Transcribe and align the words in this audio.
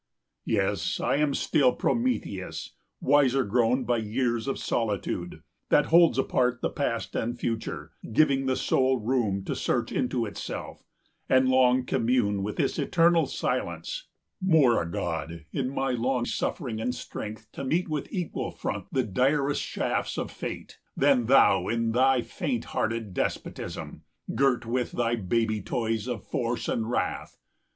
Yes, 0.47 0.99
I 0.99 1.17
am 1.17 1.35
still 1.35 1.73
Prometheus, 1.73 2.71
wiser 3.01 3.43
grown 3.43 3.85
95 3.85 3.87
By 3.87 3.97
years 3.97 4.47
of 4.47 4.57
solitude, 4.57 5.43
that 5.69 5.85
holds 5.93 6.17
apart 6.17 6.63
The 6.63 6.71
past 6.71 7.15
and 7.15 7.37
future, 7.39 7.91
giving 8.11 8.47
the 8.47 8.55
soul 8.55 8.97
room 8.97 9.43
To 9.43 9.53
search 9.55 9.91
into 9.91 10.25
itself, 10.25 10.81
and 11.29 11.49
long 11.49 11.85
commune 11.85 12.41
With 12.41 12.55
this 12.55 12.79
eternal 12.79 13.27
silence; 13.27 14.07
more 14.41 14.81
a 14.81 14.89
god, 14.89 15.45
In 15.51 15.69
my 15.69 15.91
long 15.91 16.25
suffering 16.25 16.81
and 16.81 16.95
strength 16.95 17.51
to 17.51 17.63
meet 17.63 17.87
100 17.87 17.89
With 17.93 18.11
equal 18.11 18.49
front 18.49 18.87
the 18.91 19.03
direst 19.03 19.61
shafts 19.61 20.17
of 20.17 20.31
fate, 20.31 20.79
Than 20.97 21.27
thou 21.27 21.67
in 21.67 21.91
thy 21.91 22.23
faint 22.23 22.65
hearted 22.73 23.13
despotism, 23.13 24.01
Girt 24.33 24.65
with 24.65 24.93
thy 24.93 25.15
baby 25.15 25.61
toys 25.61 26.07
of 26.07 26.25
force 26.25 26.67
and 26.67 26.89
wrath. 26.89 27.37